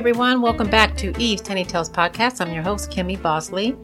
everyone. 0.00 0.40
Welcome 0.40 0.70
back 0.70 0.96
to 0.96 1.12
Eve's 1.20 1.42
Tiny 1.42 1.62
Tales 1.62 1.90
podcast. 1.90 2.40
I'm 2.40 2.54
your 2.54 2.62
host, 2.62 2.90
Kimmy 2.90 3.20
Bosley. 3.20 3.76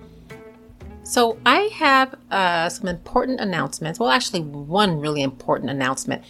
So, 1.02 1.36
I 1.44 1.68
have 1.74 2.14
uh, 2.30 2.70
some 2.70 2.88
important 2.88 3.38
announcements. 3.38 4.00
Well, 4.00 4.08
actually, 4.08 4.40
one 4.40 4.98
really 4.98 5.20
important 5.20 5.68
announcement. 5.68 6.24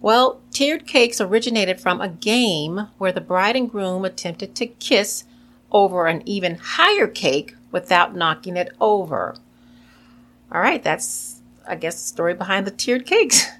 Well, 0.00 0.40
tiered 0.50 0.88
cakes 0.88 1.20
originated 1.20 1.80
from 1.80 2.00
a 2.00 2.08
game 2.08 2.88
where 2.98 3.12
the 3.12 3.20
bride 3.20 3.54
and 3.54 3.70
groom 3.70 4.04
attempted 4.04 4.56
to 4.56 4.66
kiss 4.66 5.22
over 5.72 6.06
an 6.06 6.22
even 6.26 6.56
higher 6.56 7.08
cake 7.08 7.56
without 7.70 8.14
knocking 8.14 8.56
it 8.56 8.70
over. 8.80 9.34
All 10.52 10.60
right, 10.60 10.82
that's, 10.82 11.40
I 11.66 11.76
guess, 11.76 11.94
the 11.94 12.08
story 12.08 12.34
behind 12.34 12.66
the 12.66 12.70
tiered 12.70 13.06
cakes. 13.06 13.46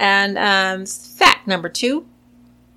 And 0.00 0.38
um, 0.38 0.86
fact 0.86 1.48
number 1.48 1.68
two 1.68 2.06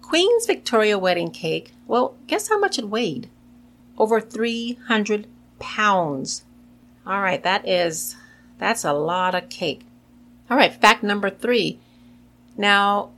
Queen's 0.01 0.45
Victoria 0.45 0.97
wedding 0.97 1.31
cake. 1.31 1.71
Well, 1.87 2.15
guess 2.27 2.49
how 2.49 2.59
much 2.59 2.79
it 2.79 2.89
weighed? 2.89 3.29
Over 3.97 4.19
300 4.19 5.27
pounds. 5.59 6.43
All 7.05 7.21
right, 7.21 7.41
that 7.43 7.67
is 7.67 8.15
that's 8.57 8.83
a 8.83 8.93
lot 8.93 9.35
of 9.35 9.49
cake. 9.49 9.81
All 10.49 10.57
right, 10.57 10.73
fact 10.73 11.03
number 11.03 11.29
three. 11.29 11.79
Now, 12.57 13.11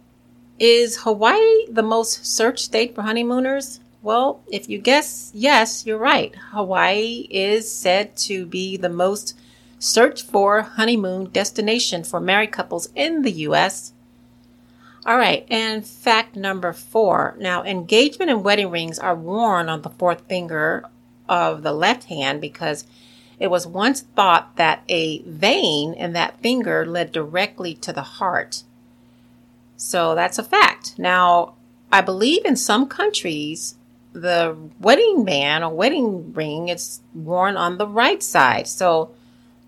is 0.59 0.97
Hawaii 0.97 1.65
the 1.67 1.81
most 1.81 2.25
searched 2.25 2.65
state 2.65 2.93
for 2.93 3.01
honeymooners? 3.01 3.79
Well, 4.03 4.43
if 4.51 4.67
you 4.67 4.79
guess 4.79 5.31
yes, 5.33 5.85
you're 5.85 5.97
right. 5.97 6.35
Hawaii 6.51 7.25
is 7.31 7.71
said 7.71 8.17
to 8.17 8.45
be 8.45 8.75
the 8.75 8.89
most 8.89 9.35
searched 9.79 10.25
for 10.25 10.61
honeymoon 10.61 11.29
destination 11.29 12.03
for 12.03 12.19
married 12.19 12.51
couples 12.51 12.89
in 12.95 13.21
the 13.21 13.31
U.S. 13.47 13.93
All 15.05 15.17
right, 15.17 15.47
and 15.49 15.87
fact 15.87 16.35
number 16.35 16.73
four. 16.73 17.35
Now, 17.39 17.63
engagement 17.63 18.29
and 18.29 18.43
wedding 18.43 18.69
rings 18.69 18.99
are 18.99 19.15
worn 19.15 19.69
on 19.69 19.83
the 19.83 19.89
fourth 19.89 20.27
finger 20.27 20.83
of 21.29 21.63
the 21.63 21.73
left 21.73 22.05
hand 22.05 22.41
because 22.41 22.85
it 23.39 23.47
was 23.47 23.65
once 23.65 24.01
thought 24.01 24.57
that 24.57 24.83
a 24.89 25.21
vein 25.21 25.93
in 25.93 26.11
that 26.11 26.41
finger 26.41 26.85
led 26.85 27.13
directly 27.13 27.73
to 27.75 27.93
the 27.93 28.03
heart. 28.03 28.63
So 29.77 30.13
that's 30.13 30.37
a 30.37 30.43
fact. 30.43 30.95
Now, 30.97 31.55
I 31.89 32.01
believe 32.01 32.43
in 32.43 32.57
some 32.57 32.87
countries, 32.87 33.75
the 34.13 34.55
wedding 34.79 35.25
band 35.25 35.63
or 35.63 35.73
wedding 35.73 36.33
ring 36.33 36.69
is 36.69 37.01
worn 37.13 37.57
on 37.57 37.77
the 37.77 37.87
right 37.87 38.21
side. 38.21 38.67
So 38.67 39.13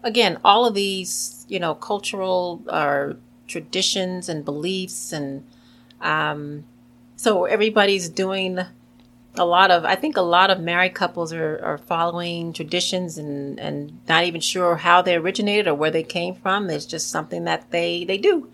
again, 0.04 0.40
all 0.46 0.66
of 0.66 0.76
these, 0.76 1.46
you 1.50 1.60
know, 1.60 1.76
cultural 1.76 2.64
or 2.68 3.12
uh, 3.12 3.14
traditions 3.48 4.30
and 4.30 4.46
beliefs 4.46 5.12
and 5.12 5.46
um, 6.02 6.64
so 7.16 7.46
everybody's 7.46 8.10
doing 8.10 8.60
a 9.38 9.46
lot 9.46 9.72
of 9.72 9.84
I 9.86 9.96
think 9.96 10.18
a 10.18 10.22
lot 10.22 10.50
of 10.50 10.60
married 10.60 10.94
couples 10.94 11.34
are, 11.34 11.60
are 11.64 11.78
following 11.78 12.54
traditions 12.54 13.18
and, 13.18 13.60
and 13.60 14.00
not 14.08 14.24
even 14.24 14.42
sure 14.42 14.78
how 14.78 15.02
they 15.02 15.16
originated 15.16 15.68
or 15.68 15.76
where 15.76 15.92
they 15.92 16.04
came 16.04 16.36
from. 16.36 16.70
It's 16.70 16.86
just 16.86 17.10
something 17.10 17.44
that 17.46 17.72
they, 17.72 18.06
they 18.06 18.18
do. 18.18 18.50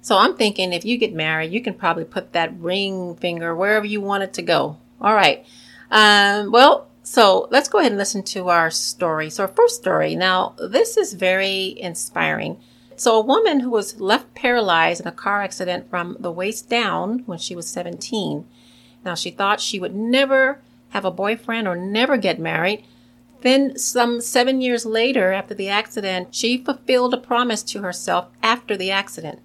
So 0.00 0.18
I'm 0.18 0.36
thinking 0.36 0.72
if 0.72 0.84
you 0.84 0.98
get 0.98 1.14
married, 1.14 1.52
you 1.52 1.60
can 1.60 1.74
probably 1.74 2.04
put 2.04 2.32
that 2.32 2.56
ring 2.58 3.16
finger 3.16 3.56
wherever 3.56 3.86
you 3.86 4.00
want 4.00 4.22
it 4.22 4.32
to 4.34 4.42
go. 4.42 4.78
All 5.00 5.14
right. 5.14 5.44
Um, 5.90 6.50
well, 6.52 6.88
so 7.02 7.48
let's 7.50 7.68
go 7.68 7.78
ahead 7.78 7.92
and 7.92 7.98
listen 7.98 8.22
to 8.24 8.48
our 8.48 8.70
story. 8.70 9.30
So 9.30 9.44
our 9.44 9.48
first 9.48 9.76
story. 9.76 10.14
Now, 10.14 10.54
this 10.58 10.96
is 10.96 11.12
very 11.12 11.78
inspiring. 11.80 12.58
So 12.96 13.16
a 13.16 13.24
woman 13.24 13.60
who 13.60 13.70
was 13.70 14.00
left 14.00 14.34
paralyzed 14.34 15.02
in 15.02 15.06
a 15.06 15.12
car 15.12 15.42
accident 15.42 15.90
from 15.90 16.16
the 16.18 16.32
waist 16.32 16.68
down 16.68 17.20
when 17.26 17.38
she 17.38 17.54
was 17.54 17.68
17 17.68 18.46
now, 19.06 19.14
she 19.14 19.30
thought 19.30 19.60
she 19.60 19.78
would 19.78 19.94
never 19.94 20.60
have 20.90 21.04
a 21.04 21.12
boyfriend 21.12 21.68
or 21.68 21.76
never 21.76 22.16
get 22.16 22.40
married. 22.40 22.84
Then, 23.42 23.78
some 23.78 24.20
seven 24.20 24.60
years 24.60 24.84
later, 24.84 25.32
after 25.32 25.54
the 25.54 25.68
accident, 25.68 26.34
she 26.34 26.58
fulfilled 26.58 27.14
a 27.14 27.18
promise 27.18 27.62
to 27.64 27.82
herself 27.82 28.26
after 28.42 28.76
the 28.76 28.90
accident. 28.90 29.38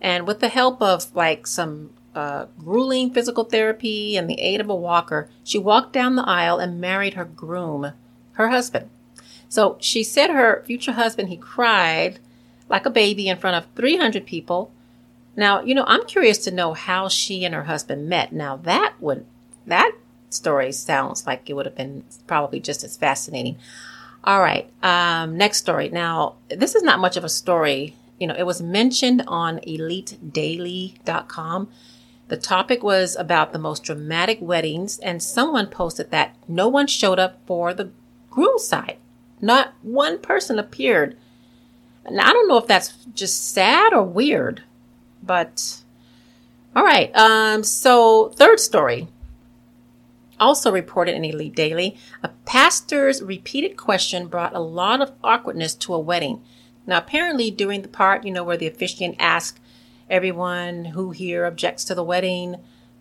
And 0.00 0.26
with 0.26 0.40
the 0.40 0.48
help 0.48 0.80
of 0.80 1.14
like 1.14 1.46
some 1.46 1.90
uh, 2.14 2.46
grueling 2.58 3.12
physical 3.12 3.44
therapy 3.44 4.16
and 4.16 4.28
the 4.28 4.40
aid 4.40 4.60
of 4.60 4.70
a 4.70 4.74
walker, 4.74 5.28
she 5.42 5.58
walked 5.58 5.92
down 5.92 6.16
the 6.16 6.28
aisle 6.28 6.58
and 6.58 6.80
married 6.80 7.14
her 7.14 7.24
groom, 7.24 7.92
her 8.32 8.48
husband. 8.48 8.90
So 9.48 9.76
she 9.80 10.02
said 10.02 10.30
her 10.30 10.62
future 10.66 10.92
husband, 10.92 11.28
he 11.28 11.36
cried 11.36 12.18
like 12.68 12.86
a 12.86 12.90
baby 12.90 13.28
in 13.28 13.36
front 13.36 13.56
of 13.56 13.70
300 13.74 14.26
people 14.26 14.70
now, 15.36 15.62
you 15.62 15.74
know, 15.74 15.84
I'm 15.86 16.06
curious 16.06 16.38
to 16.38 16.50
know 16.50 16.72
how 16.74 17.08
she 17.08 17.44
and 17.44 17.54
her 17.54 17.62
husband 17.64 18.08
met. 18.08 18.32
Now, 18.32 18.56
that 18.58 18.94
would, 19.00 19.26
that 19.66 19.92
story 20.30 20.70
sounds 20.72 21.26
like 21.26 21.50
it 21.50 21.54
would 21.54 21.66
have 21.66 21.76
been 21.76 22.04
probably 22.26 22.60
just 22.60 22.84
as 22.84 22.96
fascinating. 22.96 23.58
All 24.22 24.40
right. 24.40 24.70
Um, 24.82 25.36
next 25.36 25.58
story. 25.58 25.88
Now, 25.88 26.36
this 26.48 26.74
is 26.74 26.82
not 26.82 26.98
much 26.98 27.16
of 27.16 27.24
a 27.24 27.28
story. 27.28 27.94
You 28.18 28.26
know, 28.28 28.34
it 28.34 28.44
was 28.44 28.62
mentioned 28.62 29.24
on 29.26 29.58
elitedaily.com. 29.60 31.68
The 32.28 32.36
topic 32.36 32.82
was 32.82 33.16
about 33.16 33.52
the 33.52 33.58
most 33.58 33.84
dramatic 33.84 34.38
weddings, 34.40 34.98
and 34.98 35.22
someone 35.22 35.66
posted 35.66 36.10
that 36.10 36.36
no 36.48 36.68
one 36.68 36.86
showed 36.86 37.18
up 37.18 37.40
for 37.46 37.74
the 37.74 37.90
groom 38.30 38.58
side. 38.58 38.96
Not 39.40 39.74
one 39.82 40.18
person 40.18 40.58
appeared 40.58 41.16
Now, 42.10 42.28
I 42.28 42.32
don't 42.32 42.48
know 42.48 42.58
if 42.58 42.66
that's 42.66 42.94
just 43.14 43.50
sad 43.52 43.92
or 43.92 44.02
weird, 44.02 44.62
but 45.22 45.82
all 46.76 46.84
right. 46.84 47.14
Um, 47.16 47.62
so 47.62 48.30
third 48.30 48.60
story, 48.60 49.08
also 50.38 50.72
reported 50.72 51.14
in 51.14 51.24
Elite 51.24 51.54
Daily, 51.54 51.96
a 52.22 52.28
pastor's 52.44 53.22
repeated 53.22 53.76
question 53.76 54.26
brought 54.26 54.54
a 54.54 54.60
lot 54.60 55.00
of 55.00 55.12
awkwardness 55.22 55.74
to 55.76 55.94
a 55.94 55.98
wedding. 55.98 56.42
Now, 56.86 56.98
apparently, 56.98 57.50
during 57.50 57.82
the 57.82 57.88
part, 57.88 58.24
you 58.24 58.32
know, 58.32 58.44
where 58.44 58.56
the 58.58 58.66
officiant 58.66 59.16
asked 59.18 59.60
everyone 60.08 60.86
who 60.86 61.10
here 61.10 61.44
objects 61.44 61.84
to 61.84 61.94
the 61.94 62.04
wedding, 62.04 62.56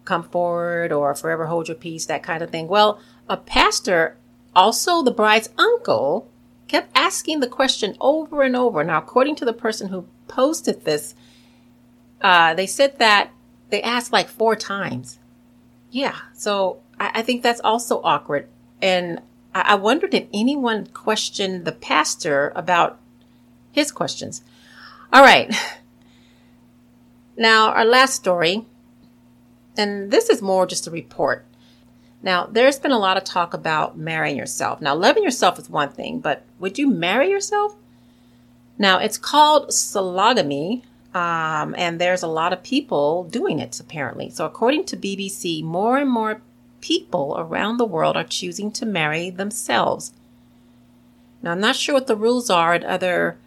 come 0.05 0.23
forward 0.23 0.91
or 0.91 1.15
forever 1.15 1.47
hold 1.47 1.67
your 1.67 1.75
peace, 1.75 2.05
that 2.05 2.23
kind 2.23 2.43
of 2.43 2.49
thing. 2.49 2.67
Well, 2.67 2.99
a 3.29 3.37
pastor, 3.37 4.17
also 4.55 5.01
the 5.01 5.11
bride's 5.11 5.49
uncle, 5.57 6.29
kept 6.67 6.95
asking 6.95 7.39
the 7.39 7.47
question 7.47 7.95
over 8.01 8.41
and 8.41 8.55
over. 8.55 8.83
Now, 8.83 8.97
according 8.97 9.35
to 9.37 9.45
the 9.45 9.53
person 9.53 9.89
who 9.89 10.07
posted 10.27 10.85
this, 10.85 11.15
uh, 12.21 12.53
they 12.53 12.67
said 12.67 12.99
that 12.99 13.31
they 13.69 13.81
asked 13.81 14.11
like 14.11 14.27
four 14.27 14.55
times. 14.55 15.19
Yeah, 15.91 16.15
so 16.33 16.79
I, 16.99 17.11
I 17.15 17.21
think 17.21 17.43
that's 17.43 17.61
also 17.61 18.01
awkward. 18.03 18.47
And 18.81 19.21
I, 19.53 19.61
I 19.61 19.75
wondered 19.75 20.13
if 20.13 20.27
anyone 20.33 20.87
questioned 20.87 21.65
the 21.65 21.71
pastor 21.71 22.51
about 22.55 22.99
his 23.71 23.91
questions. 23.91 24.43
All 25.11 25.21
right. 25.21 25.53
Now, 27.35 27.71
our 27.71 27.85
last 27.85 28.15
story, 28.15 28.65
and 29.75 30.11
this 30.11 30.29
is 30.29 30.41
more 30.41 30.67
just 30.67 30.87
a 30.87 30.91
report. 30.91 31.45
Now, 32.21 32.45
there's 32.45 32.79
been 32.79 32.91
a 32.91 32.99
lot 32.99 33.17
of 33.17 33.23
talk 33.23 33.53
about 33.53 33.97
marrying 33.97 34.37
yourself. 34.37 34.81
Now, 34.81 34.95
loving 34.95 35.23
yourself 35.23 35.59
is 35.59 35.69
one 35.69 35.89
thing, 35.89 36.19
but 36.19 36.43
would 36.59 36.77
you 36.77 36.87
marry 36.87 37.29
yourself? 37.29 37.75
Now, 38.77 38.99
it's 38.99 39.17
called 39.17 39.69
sologamy, 39.69 40.83
um, 41.13 41.75
and 41.77 41.99
there's 41.99 42.23
a 42.23 42.27
lot 42.27 42.53
of 42.53 42.63
people 42.63 43.25
doing 43.25 43.59
it, 43.59 43.79
apparently. 43.79 44.29
So, 44.29 44.45
according 44.45 44.85
to 44.85 44.97
BBC, 44.97 45.63
more 45.63 45.97
and 45.97 46.09
more 46.09 46.41
people 46.81 47.35
around 47.37 47.77
the 47.77 47.85
world 47.85 48.15
are 48.15 48.23
choosing 48.23 48.71
to 48.71 48.85
marry 48.85 49.29
themselves. 49.29 50.13
Now, 51.41 51.51
I'm 51.51 51.59
not 51.59 51.75
sure 51.75 51.93
what 51.93 52.07
the 52.07 52.15
rules 52.15 52.49
are 52.49 52.75
in 52.75 52.85
other 52.85 53.37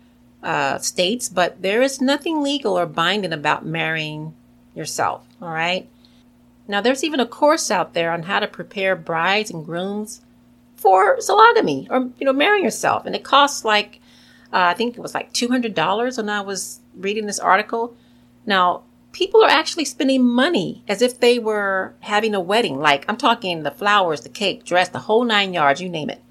uh, 0.42 0.78
states, 0.78 1.28
but 1.28 1.62
there 1.62 1.82
is 1.82 2.00
nothing 2.00 2.42
legal 2.42 2.78
or 2.78 2.86
binding 2.86 3.32
about 3.32 3.66
marrying 3.66 4.34
yourself, 4.74 5.26
all 5.40 5.50
right? 5.50 5.88
Now, 6.68 6.80
there's 6.80 7.04
even 7.04 7.20
a 7.20 7.26
course 7.26 7.70
out 7.70 7.94
there 7.94 8.12
on 8.12 8.24
how 8.24 8.40
to 8.40 8.46
prepare 8.46 8.96
brides 8.96 9.50
and 9.50 9.64
grooms 9.64 10.20
for 10.76 11.16
sologamy 11.18 11.86
or, 11.90 12.10
you 12.18 12.26
know, 12.26 12.32
marrying 12.32 12.64
yourself. 12.64 13.06
And 13.06 13.14
it 13.14 13.24
costs 13.24 13.64
like, 13.64 14.00
uh, 14.52 14.70
I 14.70 14.74
think 14.74 14.96
it 14.96 15.00
was 15.00 15.14
like 15.14 15.32
$200 15.32 16.16
when 16.16 16.28
I 16.28 16.40
was 16.40 16.80
reading 16.94 17.26
this 17.26 17.38
article. 17.38 17.96
Now, 18.44 18.82
people 19.12 19.42
are 19.42 19.50
actually 19.50 19.84
spending 19.84 20.24
money 20.26 20.84
as 20.88 21.02
if 21.02 21.20
they 21.20 21.38
were 21.38 21.94
having 22.00 22.34
a 22.34 22.40
wedding. 22.40 22.78
Like, 22.78 23.04
I'm 23.08 23.16
talking 23.16 23.62
the 23.62 23.70
flowers, 23.70 24.22
the 24.22 24.28
cake, 24.28 24.64
dress, 24.64 24.88
the 24.88 25.00
whole 25.00 25.24
nine 25.24 25.54
yards, 25.54 25.80
you 25.80 25.88
name 25.88 26.10
it. 26.10 26.22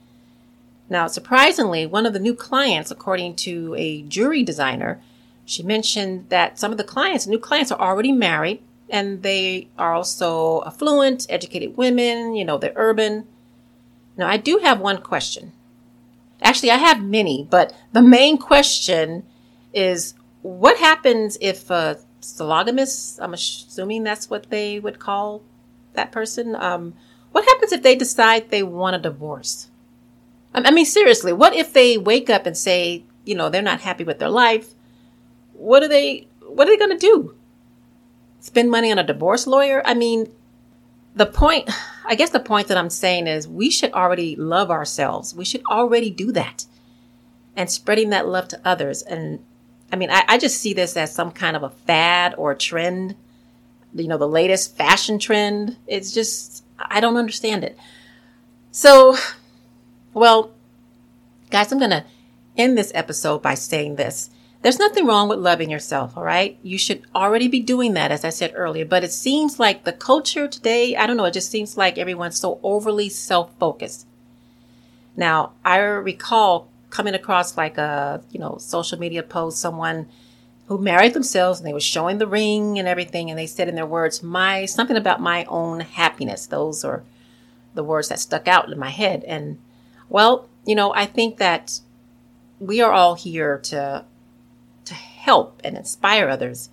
Now, 0.90 1.08
surprisingly, 1.08 1.86
one 1.86 2.06
of 2.06 2.14
the 2.14 2.20
new 2.20 2.36
clients, 2.36 2.92
according 2.92 3.36
to 3.38 3.74
a 3.78 4.04
jewelry 4.04 4.44
designer, 4.44 5.02
she 5.46 5.64
mentioned 5.64 6.30
that 6.30 6.60
some 6.60 6.72
of 6.72 6.78
the 6.78 6.84
clients, 6.84 7.28
new 7.28 7.40
clients, 7.40 7.72
are 7.72 7.80
already 7.80 8.12
married 8.12 8.62
and 8.90 9.24
they 9.24 9.70
are 9.78 9.94
also 9.94 10.64
affluent, 10.66 11.26
educated 11.30 11.76
women, 11.76 12.36
you 12.36 12.46
know, 12.46 12.58
they're 12.58 12.74
urban. 12.76 13.28
Now, 14.16 14.28
I 14.28 14.38
do 14.38 14.60
have 14.60 14.80
one 14.80 15.02
question. 15.02 15.54
Actually, 16.42 16.72
I 16.72 16.78
have 16.78 17.04
many, 17.04 17.48
but 17.50 17.74
the 17.94 18.02
main 18.02 18.38
question 18.38 19.26
is 19.74 20.14
what 20.42 20.78
happens 20.78 21.38
if 21.42 21.70
a 21.70 22.00
sologamous, 22.22 23.20
I'm 23.22 23.34
assuming 23.34 24.04
that's 24.04 24.30
what 24.30 24.50
they 24.50 24.80
would 24.80 25.00
call 25.00 25.42
that 25.94 26.12
person, 26.12 26.56
um, 26.56 26.94
what 27.32 27.46
happens 27.46 27.72
if 27.72 27.82
they 27.82 27.96
decide 27.96 28.50
they 28.50 28.64
want 28.64 28.96
a 28.96 29.00
divorce? 29.00 29.70
I 30.56 30.72
mean, 30.72 30.86
seriously, 30.86 31.34
what 31.34 31.54
if 31.54 31.74
they 31.74 31.98
wake 31.98 32.30
up 32.30 32.46
and 32.46 32.56
say, 32.56 33.04
you 33.26 33.36
know, 33.36 33.50
they're 33.50 33.62
not 33.62 33.82
happy 33.82 34.04
with 34.04 34.20
their 34.20 34.30
life? 34.30 34.74
What 35.54 35.84
are 35.84 35.88
they, 35.88 36.28
what 36.42 36.68
are 36.68 36.72
they 36.72 36.78
going 36.78 36.98
to 36.98 36.98
do? 36.98 37.36
spend 38.46 38.70
money 38.70 38.92
on 38.92 39.00
a 39.00 39.04
divorce 39.04 39.48
lawyer. 39.48 39.82
I 39.86 39.96
mean, 39.96 40.32
the 41.16 41.26
point, 41.26 41.70
I 42.06 42.14
guess 42.16 42.30
the 42.30 42.40
point 42.40 42.68
that 42.68 42.78
I'm 42.78 42.92
saying 42.92 43.26
is 43.28 43.48
we 43.48 43.72
should 43.72 43.92
already 43.94 44.36
love 44.36 44.70
ourselves. 44.70 45.34
We 45.34 45.46
should 45.46 45.64
already 45.66 46.12
do 46.12 46.32
that 46.34 46.66
and 47.56 47.70
spreading 47.70 48.12
that 48.12 48.28
love 48.28 48.48
to 48.50 48.62
others. 48.64 49.02
And 49.02 49.44
I 49.92 49.96
mean, 49.96 50.12
I, 50.12 50.24
I 50.28 50.38
just 50.38 50.62
see 50.62 50.74
this 50.74 50.96
as 50.96 51.14
some 51.14 51.32
kind 51.32 51.56
of 51.56 51.64
a 51.64 51.72
fad 51.72 52.36
or 52.38 52.52
a 52.52 52.56
trend, 52.56 53.16
you 53.96 54.08
know, 54.08 54.20
the 54.20 54.28
latest 54.28 54.78
fashion 54.78 55.18
trend. 55.18 55.78
It's 55.88 56.14
just, 56.14 56.64
I 56.78 57.00
don't 57.00 57.18
understand 57.18 57.64
it. 57.64 57.78
So, 58.70 59.18
well, 60.16 60.52
guys, 61.52 61.72
I'm 61.72 61.78
going 61.78 61.92
to 61.92 62.06
end 62.58 62.78
this 62.78 62.92
episode 62.96 63.42
by 63.42 63.54
saying 63.54 63.98
this. 63.98 64.30
There's 64.62 64.80
nothing 64.80 65.06
wrong 65.06 65.28
with 65.30 65.40
loving 65.40 65.70
yourself, 65.70 66.18
all 66.18 66.24
right? 66.24 66.58
You 66.64 66.78
should 66.80 67.04
already 67.14 67.48
be 67.48 67.60
doing 67.60 67.94
that, 67.94 68.12
as 68.12 68.26
I 68.26 68.30
said 68.30 68.54
earlier. 68.56 68.86
But 68.86 69.04
it 69.04 69.12
seems 69.12 69.60
like 69.60 69.84
the 69.84 69.92
culture 69.92 70.48
today, 70.48 70.96
I 70.96 71.06
don't 71.06 71.18
know, 71.18 71.26
it 71.26 71.34
just 71.34 71.52
seems 71.52 71.78
like 71.78 71.98
everyone's 71.98 72.40
so 72.40 72.60
overly 72.64 73.10
self 73.10 73.52
focused. 73.60 74.08
Now, 75.16 75.52
I 75.64 75.78
recall 75.78 76.70
coming 76.90 77.14
across 77.14 77.58
like 77.58 77.78
a, 77.78 78.24
you 78.32 78.40
know, 78.40 78.58
social 78.58 78.98
media 78.98 79.22
post, 79.22 79.60
someone 79.60 80.08
who 80.68 80.78
married 80.78 81.14
themselves 81.14 81.60
and 81.60 81.68
they 81.68 81.74
were 81.74 81.80
showing 81.80 82.18
the 82.18 82.26
ring 82.26 82.80
and 82.80 82.88
everything. 82.88 83.30
And 83.30 83.38
they 83.38 83.48
said 83.48 83.68
in 83.68 83.76
their 83.76 83.86
words, 83.86 84.24
my, 84.24 84.66
something 84.66 84.98
about 84.98 85.22
my 85.22 85.44
own 85.46 85.82
happiness. 85.82 86.48
Those 86.48 86.86
are 86.86 87.04
the 87.74 87.84
words 87.84 88.08
that 88.10 88.20
stuck 88.20 88.48
out 88.48 88.72
in 88.72 88.80
my 88.80 88.90
head. 88.90 89.24
And 89.26 89.60
well, 90.10 90.48
you 90.66 90.76
know, 90.76 90.94
I 90.94 91.06
think 91.06 91.38
that 91.38 91.80
we 92.60 92.82
are 92.82 92.92
all 92.92 93.16
here 93.16 93.60
to 93.60 94.06
to 94.86 94.94
help 94.94 95.62
and 95.64 95.76
inspire 95.76 96.30
others 96.30 96.70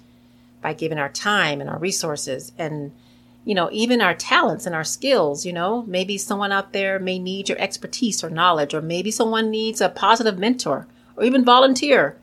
by 0.61 0.75
giving 0.75 0.99
our 0.99 1.09
time 1.09 1.61
and 1.61 1.69
our 1.71 1.79
resources 1.79 2.53
and 2.59 2.93
you 3.45 3.55
know 3.55 3.71
even 3.73 4.03
our 4.03 4.15
talents 4.15 4.67
and 4.67 4.75
our 4.75 4.85
skills 4.85 5.45
you 5.45 5.53
know. 5.53 5.83
Maybe 5.83 6.19
someone 6.19 6.53
out 6.53 6.73
there 6.73 6.99
may 6.99 7.19
need 7.19 7.49
your 7.49 7.59
expertise 7.59 8.23
or 8.23 8.31
knowledge 8.31 8.75
or 8.75 8.83
maybe 8.83 9.11
someone 9.11 9.51
needs 9.51 9.81
a 9.81 9.89
positive 9.89 10.39
mentor 10.39 10.87
or 11.17 11.25
even 11.25 11.45
volunteer 11.45 12.17